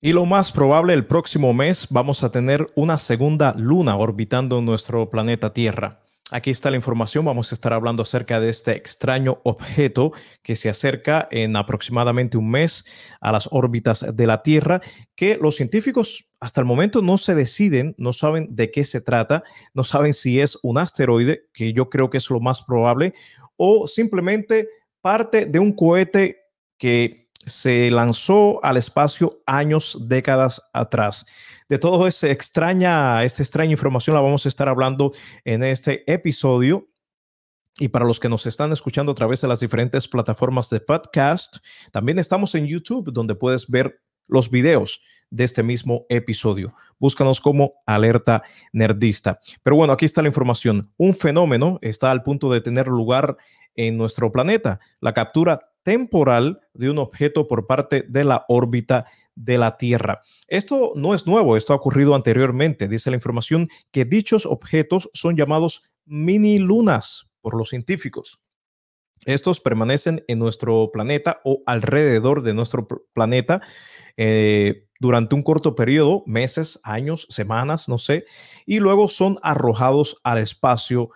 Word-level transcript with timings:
Y 0.00 0.12
lo 0.12 0.26
más 0.26 0.52
probable, 0.52 0.92
el 0.92 1.06
próximo 1.06 1.54
mes 1.54 1.86
vamos 1.88 2.22
a 2.22 2.30
tener 2.30 2.66
una 2.74 2.98
segunda 2.98 3.54
luna 3.56 3.96
orbitando 3.96 4.60
nuestro 4.60 5.08
planeta 5.08 5.54
Tierra. 5.54 6.02
Aquí 6.30 6.50
está 6.50 6.70
la 6.70 6.76
información. 6.76 7.24
Vamos 7.24 7.50
a 7.50 7.54
estar 7.54 7.72
hablando 7.72 8.02
acerca 8.02 8.38
de 8.38 8.50
este 8.50 8.72
extraño 8.72 9.40
objeto 9.44 10.12
que 10.42 10.54
se 10.54 10.68
acerca 10.68 11.28
en 11.30 11.56
aproximadamente 11.56 12.36
un 12.36 12.50
mes 12.50 12.84
a 13.22 13.32
las 13.32 13.48
órbitas 13.50 14.04
de 14.12 14.26
la 14.26 14.42
Tierra, 14.42 14.82
que 15.14 15.38
los 15.40 15.56
científicos 15.56 16.28
hasta 16.40 16.60
el 16.60 16.66
momento 16.66 17.00
no 17.00 17.16
se 17.16 17.34
deciden, 17.34 17.94
no 17.96 18.12
saben 18.12 18.54
de 18.54 18.70
qué 18.70 18.84
se 18.84 19.00
trata, 19.00 19.44
no 19.72 19.82
saben 19.82 20.12
si 20.12 20.40
es 20.40 20.58
un 20.62 20.76
asteroide, 20.76 21.46
que 21.54 21.72
yo 21.72 21.88
creo 21.88 22.10
que 22.10 22.18
es 22.18 22.28
lo 22.28 22.40
más 22.40 22.60
probable, 22.60 23.14
o 23.56 23.86
simplemente 23.86 24.68
parte 25.00 25.46
de 25.46 25.58
un 25.58 25.72
cohete 25.72 26.36
que 26.76 27.25
se 27.46 27.90
lanzó 27.92 28.62
al 28.64 28.76
espacio 28.76 29.40
años, 29.46 29.96
décadas 30.02 30.60
atrás. 30.72 31.24
De 31.68 31.78
todo 31.78 32.06
ese 32.08 32.32
extraña, 32.32 33.22
esta 33.24 33.42
extraña 33.42 33.70
información 33.70 34.14
la 34.14 34.20
vamos 34.20 34.44
a 34.44 34.48
estar 34.48 34.68
hablando 34.68 35.12
en 35.44 35.62
este 35.62 36.10
episodio. 36.12 36.88
Y 37.78 37.88
para 37.88 38.04
los 38.04 38.18
que 38.18 38.28
nos 38.28 38.46
están 38.46 38.72
escuchando 38.72 39.12
a 39.12 39.14
través 39.14 39.42
de 39.42 39.48
las 39.48 39.60
diferentes 39.60 40.08
plataformas 40.08 40.70
de 40.70 40.80
podcast, 40.80 41.58
también 41.92 42.18
estamos 42.18 42.54
en 42.54 42.66
YouTube, 42.66 43.12
donde 43.12 43.34
puedes 43.34 43.68
ver 43.68 44.00
los 44.28 44.50
videos 44.50 45.00
de 45.30 45.44
este 45.44 45.62
mismo 45.62 46.04
episodio. 46.08 46.74
Búscanos 46.98 47.40
como 47.40 47.74
alerta 47.86 48.42
nerdista. 48.72 49.40
Pero 49.62 49.76
bueno, 49.76 49.92
aquí 49.92 50.04
está 50.04 50.22
la 50.22 50.28
información. 50.28 50.90
Un 50.96 51.14
fenómeno 51.14 51.78
está 51.82 52.10
al 52.10 52.22
punto 52.22 52.50
de 52.50 52.60
tener 52.60 52.88
lugar 52.88 53.36
en 53.74 53.96
nuestro 53.96 54.32
planeta, 54.32 54.80
la 55.00 55.12
captura 55.12 55.60
temporal 55.86 56.58
de 56.74 56.90
un 56.90 56.98
objeto 56.98 57.46
por 57.46 57.68
parte 57.68 58.04
de 58.08 58.24
la 58.24 58.44
órbita 58.48 59.06
de 59.36 59.56
la 59.56 59.76
Tierra. 59.76 60.20
Esto 60.48 60.94
no 60.96 61.14
es 61.14 61.28
nuevo, 61.28 61.56
esto 61.56 61.72
ha 61.72 61.76
ocurrido 61.76 62.16
anteriormente. 62.16 62.88
Dice 62.88 63.08
la 63.08 63.16
información 63.16 63.68
que 63.92 64.04
dichos 64.04 64.46
objetos 64.46 65.08
son 65.14 65.36
llamados 65.36 65.88
mini 66.04 66.58
lunas 66.58 67.28
por 67.40 67.56
los 67.56 67.68
científicos. 67.68 68.40
Estos 69.26 69.60
permanecen 69.60 70.24
en 70.26 70.40
nuestro 70.40 70.90
planeta 70.92 71.40
o 71.44 71.62
alrededor 71.66 72.42
de 72.42 72.54
nuestro 72.54 72.88
planeta 73.12 73.60
eh, 74.16 74.88
durante 74.98 75.36
un 75.36 75.44
corto 75.44 75.76
periodo, 75.76 76.24
meses, 76.26 76.80
años, 76.82 77.28
semanas, 77.30 77.88
no 77.88 77.98
sé, 77.98 78.24
y 78.66 78.80
luego 78.80 79.08
son 79.08 79.38
arrojados 79.40 80.16
al 80.24 80.38
espacio. 80.38 81.10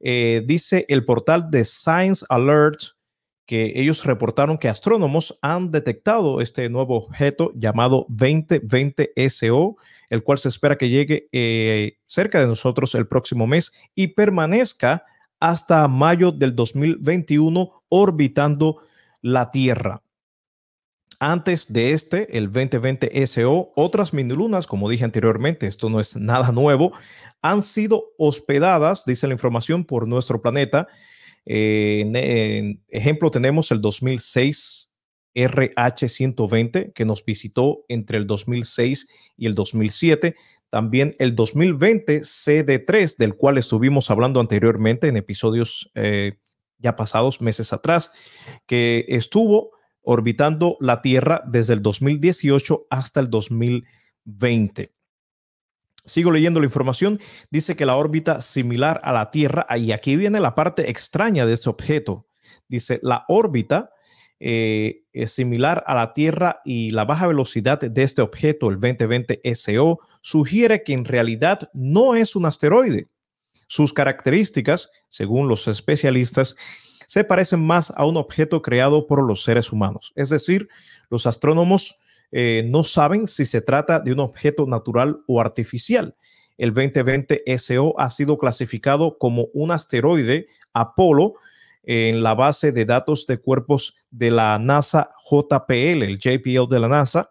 Eh, 0.00 0.42
dice 0.46 0.84
el 0.88 1.04
portal 1.04 1.48
de 1.48 1.64
Science 1.64 2.26
Alert 2.28 2.95
que 3.46 3.72
ellos 3.76 4.04
reportaron 4.04 4.58
que 4.58 4.68
astrónomos 4.68 5.38
han 5.40 5.70
detectado 5.70 6.40
este 6.40 6.68
nuevo 6.68 6.96
objeto 6.96 7.52
llamado 7.54 8.06
2020 8.08 9.12
SO, 9.28 9.76
el 10.10 10.24
cual 10.24 10.38
se 10.38 10.48
espera 10.48 10.76
que 10.76 10.88
llegue 10.88 11.28
eh, 11.32 11.98
cerca 12.06 12.40
de 12.40 12.48
nosotros 12.48 12.94
el 12.96 13.06
próximo 13.06 13.46
mes 13.46 13.72
y 13.94 14.08
permanezca 14.08 15.04
hasta 15.38 15.86
mayo 15.86 16.32
del 16.32 16.56
2021 16.56 17.84
orbitando 17.88 18.82
la 19.22 19.50
Tierra. 19.52 20.02
Antes 21.18 21.72
de 21.72 21.92
este, 21.92 22.36
el 22.36 22.52
2020 22.52 23.26
SO, 23.26 23.72
otras 23.76 24.12
minilunas, 24.12 24.66
como 24.66 24.90
dije 24.90 25.04
anteriormente, 25.04 25.66
esto 25.66 25.88
no 25.88 26.00
es 26.00 26.16
nada 26.16 26.52
nuevo, 26.52 26.92
han 27.40 27.62
sido 27.62 28.06
hospedadas, 28.18 29.04
dice 29.06 29.26
la 29.26 29.34
información, 29.34 29.84
por 29.84 30.08
nuestro 30.08 30.42
planeta 30.42 30.88
en, 31.46 32.82
ejemplo, 32.88 33.30
tenemos 33.30 33.70
el 33.70 33.80
2006 33.80 34.90
RH120 35.36 36.92
que 36.94 37.04
nos 37.04 37.24
visitó 37.24 37.84
entre 37.88 38.18
el 38.18 38.26
2006 38.26 39.08
y 39.36 39.46
el 39.46 39.54
2007. 39.54 40.34
También 40.70 41.14
el 41.18 41.36
2020 41.36 42.20
CD3, 42.22 43.16
del 43.16 43.36
cual 43.36 43.58
estuvimos 43.58 44.10
hablando 44.10 44.40
anteriormente 44.40 45.08
en 45.08 45.16
episodios 45.16 45.90
eh, 45.94 46.38
ya 46.78 46.96
pasados, 46.96 47.40
meses 47.40 47.72
atrás, 47.72 48.10
que 48.66 49.04
estuvo 49.08 49.70
orbitando 50.02 50.76
la 50.80 51.02
Tierra 51.02 51.42
desde 51.46 51.74
el 51.74 51.82
2018 51.82 52.86
hasta 52.90 53.20
el 53.20 53.30
2020. 53.30 54.95
Sigo 56.06 56.30
leyendo 56.30 56.60
la 56.60 56.66
información. 56.66 57.20
Dice 57.50 57.76
que 57.76 57.84
la 57.84 57.96
órbita 57.96 58.40
similar 58.40 59.00
a 59.04 59.12
la 59.12 59.30
Tierra, 59.30 59.66
y 59.76 59.92
aquí 59.92 60.16
viene 60.16 60.40
la 60.40 60.54
parte 60.54 60.90
extraña 60.90 61.44
de 61.44 61.52
este 61.52 61.68
objeto. 61.68 62.26
Dice, 62.68 63.00
la 63.02 63.24
órbita 63.28 63.90
eh, 64.38 65.02
es 65.12 65.32
similar 65.32 65.82
a 65.86 65.94
la 65.94 66.14
Tierra 66.14 66.60
y 66.64 66.90
la 66.90 67.04
baja 67.04 67.26
velocidad 67.26 67.80
de 67.80 68.02
este 68.02 68.22
objeto, 68.22 68.70
el 68.70 68.76
2020 68.76 69.40
SO, 69.54 69.98
sugiere 70.20 70.82
que 70.82 70.92
en 70.92 71.04
realidad 71.04 71.70
no 71.74 72.14
es 72.14 72.36
un 72.36 72.46
asteroide. 72.46 73.08
Sus 73.66 73.92
características, 73.92 74.90
según 75.08 75.48
los 75.48 75.66
especialistas, 75.66 76.54
se 77.08 77.24
parecen 77.24 77.60
más 77.60 77.92
a 77.96 78.04
un 78.04 78.16
objeto 78.16 78.62
creado 78.62 79.06
por 79.06 79.24
los 79.24 79.42
seres 79.42 79.72
humanos. 79.72 80.12
Es 80.14 80.28
decir, 80.28 80.68
los 81.10 81.26
astrónomos 81.26 81.98
eh, 82.32 82.64
no 82.66 82.82
saben 82.82 83.26
si 83.26 83.44
se 83.44 83.60
trata 83.60 84.00
de 84.00 84.12
un 84.12 84.20
objeto 84.20 84.66
natural 84.66 85.22
o 85.26 85.40
artificial. 85.40 86.16
El 86.58 86.72
2020 86.72 87.42
SO 87.58 87.98
ha 87.98 88.10
sido 88.10 88.38
clasificado 88.38 89.18
como 89.18 89.48
un 89.52 89.70
asteroide 89.70 90.46
Apolo 90.72 91.34
en 91.82 92.22
la 92.22 92.34
base 92.34 92.72
de 92.72 92.84
datos 92.84 93.26
de 93.26 93.38
cuerpos 93.38 93.94
de 94.10 94.30
la 94.30 94.58
NASA 94.58 95.10
JPL, 95.30 96.02
el 96.02 96.18
JPL 96.18 96.68
de 96.68 96.80
la 96.80 96.88
NASA. 96.88 97.30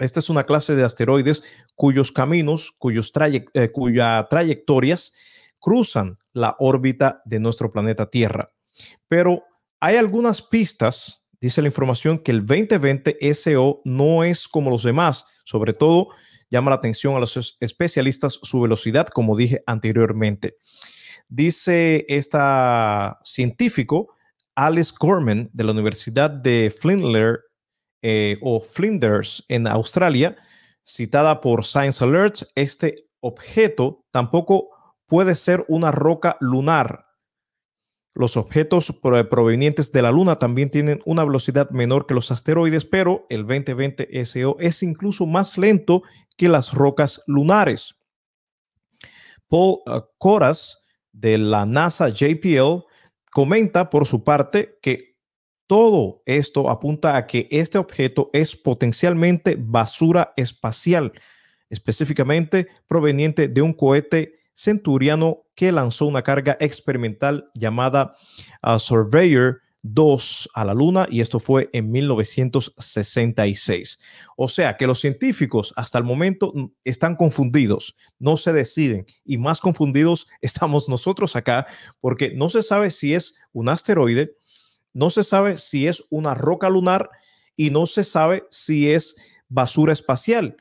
Esta 0.00 0.20
es 0.20 0.28
una 0.28 0.44
clase 0.44 0.74
de 0.74 0.84
asteroides 0.84 1.42
cuyos 1.76 2.10
caminos, 2.10 2.74
eh, 3.54 3.70
cuyas 3.72 4.28
trayectorias 4.28 5.12
cruzan 5.60 6.18
la 6.32 6.56
órbita 6.58 7.22
de 7.24 7.38
nuestro 7.38 7.70
planeta 7.70 8.10
Tierra. 8.10 8.52
Pero 9.06 9.44
hay 9.80 9.96
algunas 9.96 10.42
pistas 10.42 11.23
dice 11.44 11.60
la 11.60 11.68
información 11.68 12.18
que 12.18 12.32
el 12.32 12.46
2020 12.46 13.18
SO 13.34 13.82
no 13.84 14.24
es 14.24 14.48
como 14.48 14.70
los 14.70 14.82
demás. 14.82 15.26
Sobre 15.44 15.74
todo, 15.74 16.08
llama 16.50 16.70
la 16.70 16.76
atención 16.76 17.16
a 17.16 17.20
los 17.20 17.58
especialistas 17.60 18.38
su 18.42 18.62
velocidad, 18.62 19.08
como 19.08 19.36
dije 19.36 19.62
anteriormente. 19.66 20.56
Dice 21.28 22.06
esta 22.08 23.20
científico, 23.24 24.14
Alice 24.54 24.94
Gorman, 24.98 25.50
de 25.52 25.64
la 25.64 25.72
Universidad 25.72 26.30
de 26.30 26.74
Flinders 26.74 27.40
eh, 28.00 28.38
o 28.40 28.60
Flinders 28.60 29.44
en 29.48 29.66
Australia, 29.66 30.36
citada 30.82 31.42
por 31.42 31.66
Science 31.66 32.02
Alert, 32.02 32.44
este 32.54 33.04
objeto 33.20 34.06
tampoco 34.10 34.70
puede 35.06 35.34
ser 35.34 35.62
una 35.68 35.90
roca 35.90 36.38
lunar 36.40 37.04
los 38.14 38.36
objetos 38.36 38.94
provenientes 39.28 39.90
de 39.90 40.00
la 40.00 40.12
Luna 40.12 40.36
también 40.36 40.70
tienen 40.70 41.02
una 41.04 41.24
velocidad 41.24 41.70
menor 41.70 42.06
que 42.06 42.14
los 42.14 42.30
asteroides, 42.30 42.84
pero 42.84 43.26
el 43.28 43.40
2020 43.44 44.24
SO 44.24 44.56
es 44.60 44.82
incluso 44.84 45.26
más 45.26 45.58
lento 45.58 46.04
que 46.36 46.48
las 46.48 46.72
rocas 46.72 47.20
lunares. 47.26 47.96
Paul 49.48 49.80
Coras 50.18 50.78
uh, 50.78 51.18
de 51.18 51.38
la 51.38 51.66
NASA 51.66 52.08
JPL 52.08 52.84
comenta 53.32 53.90
por 53.90 54.06
su 54.06 54.22
parte 54.22 54.78
que 54.80 55.16
todo 55.66 56.22
esto 56.24 56.70
apunta 56.70 57.16
a 57.16 57.26
que 57.26 57.48
este 57.50 57.78
objeto 57.78 58.30
es 58.32 58.54
potencialmente 58.54 59.56
basura 59.58 60.32
espacial, 60.36 61.12
específicamente 61.68 62.68
proveniente 62.86 63.48
de 63.48 63.62
un 63.62 63.72
cohete 63.72 64.33
centuriano 64.54 65.44
que 65.54 65.72
lanzó 65.72 66.06
una 66.06 66.22
carga 66.22 66.56
experimental 66.60 67.50
llamada 67.54 68.14
uh, 68.62 68.78
Surveyor 68.78 69.60
2 69.86 70.48
a 70.54 70.64
la 70.64 70.72
Luna 70.72 71.06
y 71.10 71.20
esto 71.20 71.38
fue 71.38 71.68
en 71.74 71.90
1966. 71.90 73.98
O 74.36 74.48
sea 74.48 74.78
que 74.78 74.86
los 74.86 74.98
científicos 74.98 75.74
hasta 75.76 75.98
el 75.98 76.04
momento 76.04 76.52
mm, 76.54 76.70
están 76.84 77.16
confundidos, 77.16 77.94
no 78.18 78.38
se 78.38 78.54
deciden 78.54 79.04
y 79.24 79.36
más 79.36 79.60
confundidos 79.60 80.26
estamos 80.40 80.88
nosotros 80.88 81.36
acá 81.36 81.66
porque 82.00 82.32
no 82.34 82.48
se 82.48 82.62
sabe 82.62 82.90
si 82.90 83.12
es 83.14 83.34
un 83.52 83.68
asteroide, 83.68 84.38
no 84.94 85.10
se 85.10 85.22
sabe 85.22 85.58
si 85.58 85.86
es 85.86 86.02
una 86.08 86.32
roca 86.34 86.70
lunar 86.70 87.10
y 87.54 87.68
no 87.70 87.86
se 87.86 88.04
sabe 88.04 88.46
si 88.50 88.90
es 88.90 89.14
basura 89.48 89.92
espacial. 89.92 90.56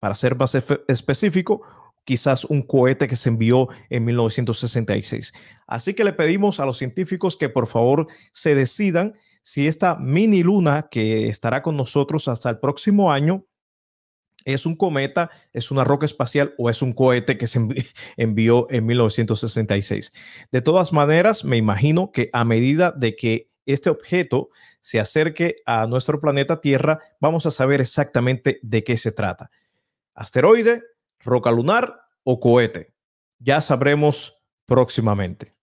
Para 0.00 0.14
ser 0.14 0.36
más 0.36 0.54
específico, 0.88 1.62
quizás 2.04 2.44
un 2.44 2.62
cohete 2.62 3.06
que 3.08 3.16
se 3.16 3.28
envió 3.28 3.68
en 3.88 4.04
1966. 4.04 5.32
Así 5.66 5.94
que 5.94 6.04
le 6.04 6.12
pedimos 6.12 6.60
a 6.60 6.66
los 6.66 6.78
científicos 6.78 7.36
que 7.36 7.48
por 7.48 7.66
favor 7.66 8.08
se 8.32 8.54
decidan 8.54 9.12
si 9.42 9.66
esta 9.66 9.96
mini 9.96 10.42
luna 10.42 10.88
que 10.90 11.28
estará 11.28 11.62
con 11.62 11.76
nosotros 11.76 12.28
hasta 12.28 12.50
el 12.50 12.58
próximo 12.58 13.12
año 13.12 13.46
es 14.44 14.66
un 14.66 14.74
cometa, 14.74 15.30
es 15.52 15.70
una 15.70 15.84
roca 15.84 16.06
espacial 16.06 16.54
o 16.58 16.70
es 16.70 16.82
un 16.82 16.92
cohete 16.92 17.36
que 17.36 17.46
se 17.46 17.60
envió 18.16 18.66
en 18.70 18.86
1966. 18.86 20.12
De 20.50 20.62
todas 20.62 20.92
maneras, 20.92 21.44
me 21.44 21.56
imagino 21.56 22.10
que 22.12 22.30
a 22.32 22.44
medida 22.44 22.92
de 22.92 23.16
que 23.16 23.50
este 23.66 23.90
objeto 23.90 24.48
se 24.80 24.98
acerque 24.98 25.56
a 25.66 25.86
nuestro 25.86 26.18
planeta 26.20 26.60
Tierra, 26.60 27.00
vamos 27.20 27.46
a 27.46 27.50
saber 27.50 27.80
exactamente 27.80 28.58
de 28.62 28.82
qué 28.82 28.96
se 28.96 29.12
trata. 29.12 29.50
Asteroide, 30.14 30.82
roca 31.20 31.50
lunar 31.50 32.00
o 32.24 32.40
cohete. 32.40 32.94
Ya 33.38 33.60
sabremos 33.60 34.34
próximamente. 34.66 35.56